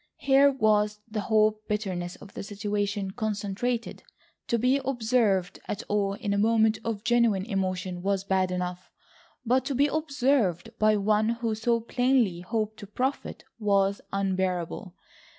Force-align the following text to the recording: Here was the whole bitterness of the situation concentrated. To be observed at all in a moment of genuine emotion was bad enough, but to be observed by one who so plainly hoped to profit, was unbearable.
Here 0.17 0.51
was 0.51 0.99
the 1.07 1.19
whole 1.19 1.61
bitterness 1.67 2.15
of 2.15 2.33
the 2.33 2.41
situation 2.41 3.11
concentrated. 3.11 4.01
To 4.47 4.57
be 4.57 4.81
observed 4.83 5.59
at 5.67 5.83
all 5.87 6.13
in 6.15 6.33
a 6.33 6.39
moment 6.39 6.79
of 6.83 7.03
genuine 7.03 7.45
emotion 7.45 8.01
was 8.01 8.23
bad 8.23 8.49
enough, 8.49 8.89
but 9.45 9.63
to 9.65 9.75
be 9.75 9.85
observed 9.85 10.71
by 10.79 10.97
one 10.97 11.29
who 11.29 11.53
so 11.53 11.81
plainly 11.81 12.39
hoped 12.39 12.77
to 12.77 12.87
profit, 12.87 13.43
was 13.59 14.01
unbearable. 14.11 14.95